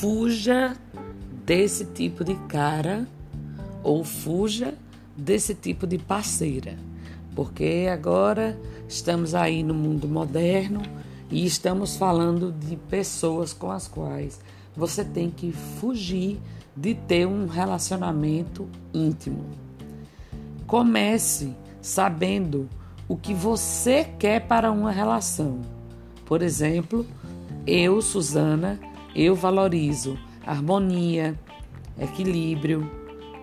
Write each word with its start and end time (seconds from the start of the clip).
fuja 0.00 0.76
desse 1.44 1.84
tipo 1.84 2.22
de 2.22 2.36
cara 2.46 3.04
ou 3.82 4.04
fuja 4.04 4.74
desse 5.16 5.56
tipo 5.56 5.88
de 5.88 5.98
parceira, 5.98 6.76
porque 7.34 7.88
agora 7.92 8.56
estamos 8.88 9.34
aí 9.34 9.64
no 9.64 9.74
mundo 9.74 10.06
moderno 10.06 10.82
e 11.28 11.44
estamos 11.44 11.96
falando 11.96 12.52
de 12.52 12.76
pessoas 12.76 13.52
com 13.52 13.72
as 13.72 13.88
quais 13.88 14.38
você 14.76 15.04
tem 15.04 15.30
que 15.30 15.50
fugir 15.50 16.38
de 16.76 16.94
ter 16.94 17.26
um 17.26 17.46
relacionamento 17.46 18.68
íntimo. 18.94 19.46
Comece 20.64 21.52
sabendo 21.82 22.68
o 23.08 23.16
que 23.16 23.34
você 23.34 24.04
quer 24.16 24.46
para 24.46 24.70
uma 24.70 24.92
relação. 24.92 25.60
Por 26.24 26.40
exemplo, 26.40 27.04
eu, 27.66 28.00
Suzana, 28.00 28.78
eu 29.20 29.34
valorizo 29.34 30.16
harmonia, 30.46 31.34
equilíbrio 32.00 32.88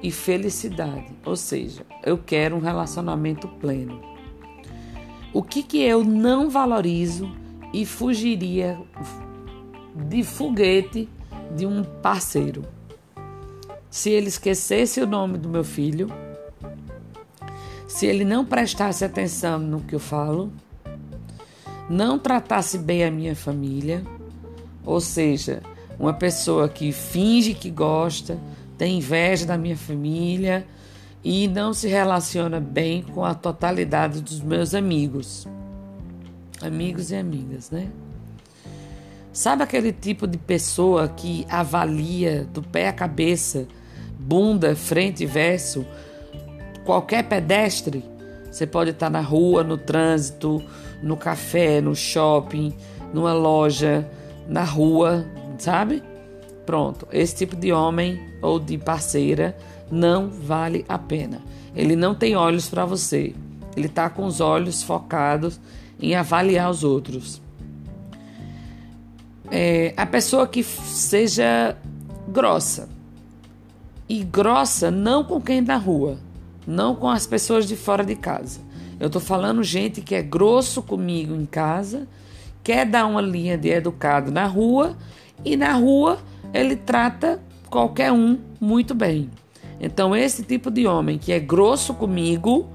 e 0.02 0.10
felicidade. 0.10 1.14
Ou 1.26 1.36
seja, 1.36 1.86
eu 2.02 2.18
quero 2.18 2.56
um 2.56 2.60
relacionamento 2.60 3.48
pleno. 3.48 4.02
O 5.34 5.44
que 5.44 5.62
que 5.62 5.82
eu 5.82 6.02
não 6.02 6.50
valorizo 6.50 7.30
e 7.74 7.86
fugiria 7.86 8.80
de 10.08 10.24
foguete 10.24 11.10
de 11.54 11.66
um 11.66 11.84
parceiro? 11.84 12.64
Se 13.90 14.10
ele 14.10 14.30
esquecesse 14.30 15.02
o 15.02 15.08
nome 15.08 15.38
do 15.38 15.50
meu 15.50 15.64
filho, 15.64 16.08
se 17.86 18.06
ele 18.06 18.24
não 18.24 18.46
prestasse 18.46 19.04
atenção 19.04 19.60
no 19.60 19.82
que 19.82 19.96
eu 19.96 20.00
falo, 20.00 20.54
não 21.90 22.18
tratasse 22.18 22.78
bem 22.78 23.04
a 23.04 23.12
minha 23.12 23.36
família, 23.36 24.04
ou 24.86 25.02
seja, 25.02 25.62
uma 26.00 26.14
pessoa 26.14 26.70
que 26.70 26.92
finge 26.92 27.54
que 27.54 27.70
gosta, 27.70 28.38
tem 28.78 28.98
inveja 28.98 29.46
da 29.46 29.58
minha 29.58 29.78
família 29.78 30.66
e 31.24 31.48
não 31.48 31.74
se 31.74 31.88
relaciona 31.88 32.60
bem 32.60 33.02
com 33.02 33.24
a 33.24 33.34
totalidade 33.34 34.22
dos 34.22 34.42
meus 34.42 34.76
amigos. 34.76 35.48
Amigos 36.62 37.12
e 37.12 37.16
amigas, 37.16 37.72
né? 37.72 37.90
Sabe 39.34 39.64
aquele 39.64 39.92
tipo 39.92 40.28
de 40.28 40.38
pessoa 40.38 41.10
que 41.10 41.46
avalia 41.50 42.48
do 42.54 42.62
pé 42.62 42.88
à 42.88 42.94
cabeça, 42.94 43.68
bunda, 44.18 44.76
frente 44.76 45.24
e 45.24 45.26
verso, 45.26 45.86
qualquer 46.86 47.24
pedestre? 47.24 48.04
Você 48.50 48.66
pode 48.66 48.92
estar 48.92 49.10
na 49.10 49.20
rua, 49.20 49.64
no 49.64 49.78
trânsito, 49.78 50.64
no 51.04 51.18
café, 51.18 51.82
no 51.82 51.94
shopping, 51.94 52.74
numa 53.14 53.34
loja, 53.34 54.10
na 54.48 54.64
rua, 54.64 55.26
sabe? 55.58 56.04
Pronto, 56.66 57.08
esse 57.12 57.36
tipo 57.36 57.56
de 57.56 57.72
homem 57.72 58.20
ou 58.42 58.60
de 58.60 58.78
parceira 58.78 59.56
não 59.92 60.30
vale 60.30 60.86
a 60.90 60.98
pena. 60.98 61.42
Ele 61.76 61.96
não 61.96 62.16
tem 62.16 62.36
olhos 62.36 62.68
para 62.68 62.86
você. 62.86 63.36
Ele 63.76 63.88
está 63.88 64.10
com 64.10 64.26
os 64.26 64.40
olhos 64.40 64.82
focados 64.82 65.60
em 66.00 66.16
avaliar 66.16 66.70
os 66.70 66.84
outros. 66.84 67.42
É, 69.52 69.94
a 69.96 70.06
pessoa 70.06 70.48
que 70.48 70.64
seja 70.64 71.78
grossa. 72.28 72.90
E 74.08 74.24
grossa 74.24 74.92
não 74.92 75.24
com 75.24 75.42
quem 75.42 75.64
da 75.64 75.78
rua, 75.78 76.18
não 76.66 76.96
com 76.96 77.10
as 77.10 77.26
pessoas 77.26 77.68
de 77.68 77.76
fora 77.76 78.04
de 78.04 78.16
casa. 78.16 78.60
Eu 79.00 79.08
estou 79.08 79.22
falando 79.22 79.64
gente 79.64 80.02
que 80.02 80.16
é 80.16 80.22
grosso 80.22 80.82
comigo 80.82 81.36
em 81.36 81.46
casa, 81.46 82.08
quer 82.66 82.84
dar 82.84 83.06
uma 83.06 83.22
linha 83.22 83.56
de 83.56 83.70
educado 83.70 84.32
na 84.32 84.48
rua 84.48 84.98
e 85.46 85.56
na 85.56 85.74
rua 85.74 86.18
ele 86.52 86.76
trata 86.76 87.40
qualquer 87.70 88.12
um 88.12 88.40
muito 88.60 88.96
bem. 88.96 89.30
Então, 89.80 90.16
esse 90.16 90.44
tipo 90.44 90.72
de 90.72 90.88
homem 90.88 91.20
que 91.20 91.32
é 91.32 91.40
grosso 91.40 91.94
comigo 91.94 92.68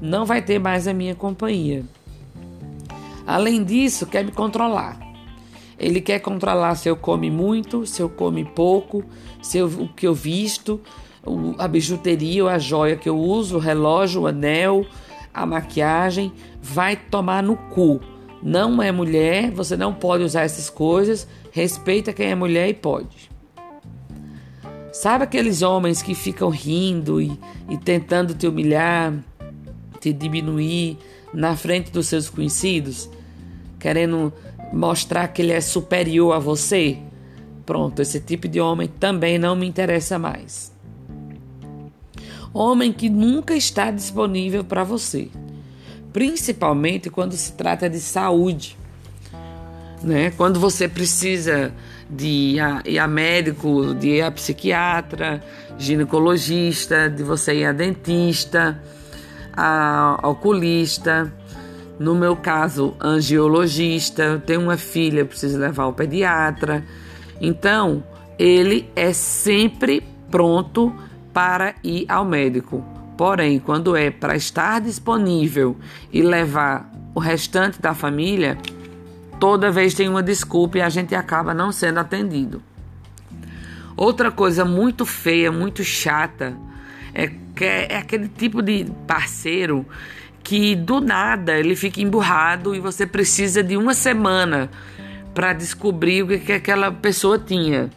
não 0.00 0.24
vai 0.24 0.40
ter 0.40 0.60
mais 0.60 0.86
a 0.86 0.94
minha 0.94 1.14
companhia. 1.14 1.84
Além 3.26 3.64
disso, 3.64 4.06
quer 4.06 4.24
me 4.24 4.30
controlar. 4.30 4.96
Ele 5.76 6.00
quer 6.00 6.20
controlar 6.20 6.76
se 6.76 6.88
eu 6.88 6.96
come 6.96 7.28
muito, 7.28 7.84
se 7.84 8.00
eu 8.00 8.08
come 8.08 8.44
pouco, 8.44 9.04
se 9.42 9.58
eu, 9.58 9.66
o 9.66 9.88
que 9.88 10.06
eu 10.06 10.14
visto, 10.14 10.80
a 11.58 11.66
bijuteria 11.66 12.44
ou 12.44 12.48
a 12.48 12.58
joia 12.58 12.96
que 12.96 13.08
eu 13.08 13.18
uso, 13.18 13.56
o 13.56 13.60
relógio, 13.60 14.22
o 14.22 14.26
anel, 14.28 14.86
a 15.34 15.44
maquiagem, 15.44 16.32
vai 16.62 16.94
tomar 16.94 17.42
no 17.42 17.56
cu. 17.56 18.00
Não 18.46 18.80
é 18.80 18.92
mulher, 18.92 19.50
você 19.50 19.76
não 19.76 19.92
pode 19.92 20.22
usar 20.22 20.42
essas 20.42 20.70
coisas. 20.70 21.26
Respeita 21.50 22.12
quem 22.12 22.28
é 22.28 22.34
mulher 22.36 22.68
e 22.68 22.74
pode. 22.74 23.28
Sabe 24.92 25.24
aqueles 25.24 25.62
homens 25.62 26.00
que 26.00 26.14
ficam 26.14 26.48
rindo 26.48 27.20
e, 27.20 27.36
e 27.68 27.76
tentando 27.76 28.34
te 28.34 28.46
humilhar, 28.46 29.12
te 30.00 30.12
diminuir 30.12 30.96
na 31.34 31.56
frente 31.56 31.90
dos 31.90 32.06
seus 32.06 32.30
conhecidos, 32.30 33.10
querendo 33.80 34.32
mostrar 34.72 35.26
que 35.26 35.42
ele 35.42 35.52
é 35.52 35.60
superior 35.60 36.32
a 36.32 36.38
você? 36.38 36.98
Pronto, 37.66 38.00
esse 38.00 38.20
tipo 38.20 38.46
de 38.46 38.60
homem 38.60 38.86
também 38.86 39.38
não 39.38 39.56
me 39.56 39.66
interessa 39.66 40.20
mais. 40.20 40.72
Homem 42.54 42.92
que 42.92 43.10
nunca 43.10 43.56
está 43.56 43.90
disponível 43.90 44.62
para 44.62 44.84
você 44.84 45.30
principalmente 46.16 47.10
quando 47.10 47.34
se 47.34 47.52
trata 47.52 47.90
de 47.90 48.00
saúde. 48.00 48.74
Né? 50.02 50.32
Quando 50.34 50.58
você 50.58 50.88
precisa 50.88 51.74
de 52.08 52.56
ir 52.86 52.98
a 52.98 53.06
médico, 53.06 53.94
de 53.94 54.08
ir 54.12 54.22
a 54.22 54.30
psiquiatra, 54.30 55.44
ginecologista, 55.76 57.10
de 57.10 57.22
você 57.22 57.56
ir 57.56 57.66
a 57.66 57.72
dentista, 57.72 58.82
a 59.54 60.18
oculista, 60.22 61.30
no 61.98 62.14
meu 62.14 62.34
caso, 62.34 62.96
angiologista, 62.98 64.22
eu 64.22 64.40
tenho 64.40 64.62
uma 64.62 64.78
filha, 64.78 65.22
preciso 65.22 65.58
levar 65.58 65.82
ao 65.82 65.92
pediatra. 65.92 66.82
Então, 67.38 68.02
ele 68.38 68.88
é 68.96 69.12
sempre 69.12 70.02
pronto 70.30 70.94
para 71.34 71.74
ir 71.84 72.06
ao 72.08 72.24
médico. 72.24 72.95
Porém, 73.16 73.58
quando 73.58 73.96
é 73.96 74.10
para 74.10 74.36
estar 74.36 74.80
disponível 74.80 75.76
e 76.12 76.22
levar 76.22 76.90
o 77.14 77.20
restante 77.20 77.80
da 77.80 77.94
família, 77.94 78.58
toda 79.40 79.70
vez 79.70 79.94
tem 79.94 80.08
uma 80.08 80.22
desculpa 80.22 80.78
e 80.78 80.82
a 80.82 80.88
gente 80.88 81.14
acaba 81.14 81.54
não 81.54 81.72
sendo 81.72 81.98
atendido. 81.98 82.62
Outra 83.96 84.30
coisa 84.30 84.64
muito 84.64 85.06
feia, 85.06 85.50
muito 85.50 85.82
chata, 85.82 86.54
é 87.14 87.28
que 87.28 87.64
é 87.64 87.96
aquele 87.96 88.28
tipo 88.28 88.60
de 88.60 88.86
parceiro 89.06 89.86
que 90.42 90.76
do 90.76 91.00
nada 91.00 91.58
ele 91.58 91.74
fica 91.74 92.02
emburrado 92.02 92.74
e 92.74 92.78
você 92.78 93.06
precisa 93.06 93.62
de 93.62 93.76
uma 93.76 93.94
semana 93.94 94.70
para 95.34 95.54
descobrir 95.54 96.22
o 96.22 96.28
que, 96.28 96.38
que 96.38 96.52
aquela 96.52 96.92
pessoa 96.92 97.38
tinha, 97.38 97.90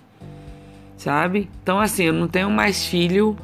sabe? 0.98 1.50
Então, 1.62 1.80
assim, 1.80 2.06
eu 2.06 2.14
não 2.14 2.28
tenho 2.28 2.50
mais 2.50 2.86
filho 2.86 3.38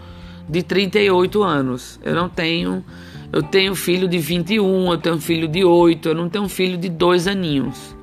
de 0.47 0.63
38 0.63 1.43
anos. 1.43 1.99
Eu 2.03 2.15
não 2.15 2.29
tenho. 2.29 2.83
Eu 3.31 3.43
tenho 3.43 3.75
filho 3.75 4.07
de 4.07 4.17
21, 4.17 4.91
eu 4.91 4.97
tenho 4.97 5.19
filho 5.19 5.47
de 5.47 5.65
8, 5.65 6.09
eu 6.09 6.15
não 6.15 6.29
tenho 6.29 6.47
filho 6.47 6.77
de 6.77 6.87
dois 6.87 7.27
aninhos. 7.27 7.95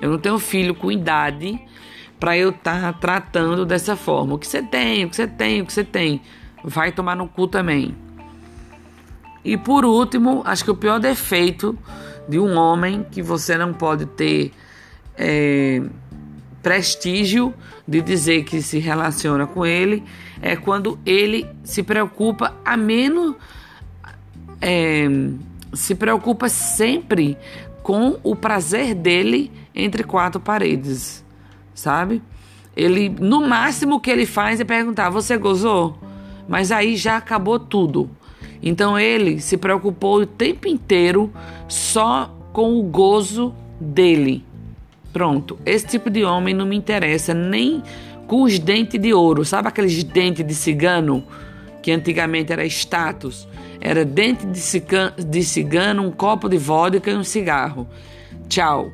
Eu 0.00 0.10
não 0.10 0.18
tenho 0.18 0.38
filho 0.38 0.74
com 0.74 0.92
idade 0.92 1.58
para 2.20 2.36
eu 2.36 2.50
estar 2.50 2.80
tá 2.80 2.92
tratando 2.92 3.64
dessa 3.64 3.96
forma. 3.96 4.34
O 4.34 4.38
que 4.38 4.46
você 4.46 4.62
tem, 4.62 5.04
o 5.04 5.10
que 5.10 5.16
você 5.16 5.26
tem, 5.26 5.62
o 5.62 5.66
que 5.66 5.72
você 5.72 5.84
tem. 5.84 6.20
Vai 6.62 6.92
tomar 6.92 7.16
no 7.16 7.28
cu 7.28 7.46
também. 7.46 7.94
E 9.44 9.56
por 9.56 9.84
último, 9.84 10.42
acho 10.44 10.64
que 10.64 10.70
o 10.70 10.76
pior 10.76 10.98
defeito 10.98 11.78
de 12.28 12.38
um 12.38 12.56
homem 12.56 13.06
que 13.10 13.22
você 13.22 13.56
não 13.56 13.72
pode 13.72 14.06
ter 14.06 14.52
é, 15.16 15.82
prestígio 16.64 17.52
de 17.86 18.00
dizer 18.00 18.42
que 18.44 18.62
se 18.62 18.78
relaciona 18.78 19.46
com 19.46 19.66
ele 19.66 20.02
é 20.40 20.56
quando 20.56 20.98
ele 21.04 21.46
se 21.62 21.82
preocupa 21.82 22.54
a 22.64 22.74
menos 22.74 23.36
é, 24.62 25.06
se 25.74 25.94
preocupa 25.94 26.48
sempre 26.48 27.36
com 27.82 28.18
o 28.22 28.34
prazer 28.34 28.94
dele 28.94 29.52
entre 29.74 30.02
quatro 30.02 30.40
paredes, 30.40 31.22
sabe? 31.74 32.22
Ele 32.74 33.10
no 33.10 33.46
máximo 33.46 34.00
que 34.00 34.10
ele 34.10 34.24
faz 34.24 34.58
é 34.58 34.64
perguntar: 34.64 35.10
"Você 35.10 35.36
gozou?" 35.36 35.98
Mas 36.48 36.72
aí 36.72 36.96
já 36.96 37.18
acabou 37.18 37.58
tudo. 37.58 38.10
Então 38.62 38.98
ele 38.98 39.38
se 39.38 39.58
preocupou 39.58 40.20
o 40.20 40.26
tempo 40.26 40.66
inteiro 40.66 41.30
só 41.68 42.34
com 42.54 42.78
o 42.78 42.82
gozo 42.82 43.54
dele. 43.78 44.44
Pronto, 45.14 45.56
esse 45.64 45.86
tipo 45.86 46.10
de 46.10 46.24
homem 46.24 46.52
não 46.52 46.66
me 46.66 46.74
interessa 46.74 47.32
nem 47.32 47.80
com 48.26 48.42
os 48.42 48.58
dentes 48.58 49.00
de 49.00 49.14
ouro. 49.14 49.44
Sabe 49.44 49.68
aqueles 49.68 50.02
dentes 50.02 50.44
de 50.44 50.54
cigano 50.56 51.24
que 51.80 51.92
antigamente 51.92 52.52
era 52.52 52.66
status? 52.66 53.46
Era 53.80 54.04
dente 54.04 54.44
de 54.44 55.44
cigano, 55.44 56.02
um 56.02 56.10
copo 56.10 56.48
de 56.48 56.58
vodka 56.58 57.12
e 57.12 57.14
um 57.14 57.22
cigarro. 57.22 57.86
Tchau. 58.48 58.90